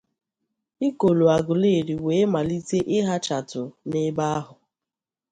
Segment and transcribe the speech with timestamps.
[0.87, 4.53] Ikolo Agụleri wee malite ịhachatụ n'ebe ahụ